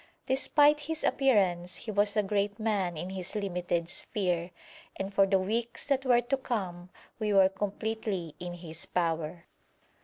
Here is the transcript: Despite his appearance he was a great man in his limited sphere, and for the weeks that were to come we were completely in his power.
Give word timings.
Despite 0.25 0.79
his 0.79 1.03
appearance 1.03 1.75
he 1.75 1.91
was 1.91 2.17
a 2.17 2.23
great 2.23 2.57
man 2.57 2.97
in 2.97 3.11
his 3.11 3.35
limited 3.35 3.87
sphere, 3.87 4.49
and 4.95 5.13
for 5.13 5.27
the 5.27 5.37
weeks 5.37 5.85
that 5.85 6.05
were 6.05 6.21
to 6.21 6.37
come 6.37 6.89
we 7.19 7.31
were 7.33 7.49
completely 7.49 8.33
in 8.39 8.55
his 8.55 8.87
power. 8.87 9.45